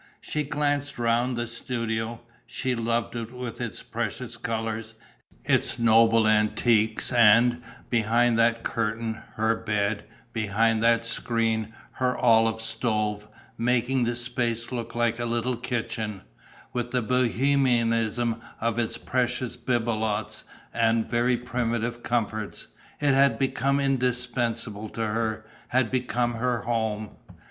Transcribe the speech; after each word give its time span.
She 0.19 0.41
glanced 0.41 0.97
round 0.97 1.37
the 1.37 1.45
studio. 1.45 2.21
She 2.47 2.73
loved 2.73 3.15
it 3.15 3.31
with 3.31 3.61
its 3.61 3.83
precious 3.83 4.35
colours, 4.35 4.95
its 5.45 5.77
noble 5.77 6.27
antiques 6.27 7.13
and, 7.13 7.61
behind 7.91 8.35
that 8.39 8.63
curtain, 8.63 9.21
her 9.35 9.55
bed, 9.55 10.05
behind 10.33 10.81
that 10.81 11.05
screen, 11.05 11.75
her 11.91 12.17
oil 12.17 12.57
stove, 12.57 13.27
making 13.59 14.05
the 14.05 14.15
space 14.15 14.71
look 14.71 14.95
like 14.95 15.19
a 15.19 15.25
little 15.25 15.55
kitchen; 15.55 16.21
with 16.73 16.89
the 16.89 17.03
Bohemianism 17.03 18.41
of 18.59 18.79
its 18.79 18.97
precious 18.97 19.55
bibelots 19.55 20.45
and 20.73 21.07
very 21.07 21.37
primitive 21.37 22.01
comforts, 22.01 22.65
it 22.99 23.13
had 23.13 23.37
become 23.37 23.79
indispensable 23.79 24.89
to 24.89 25.05
her, 25.05 25.45
had 25.67 25.91
become 25.91 26.33
her 26.33 26.63
home. 26.63 27.11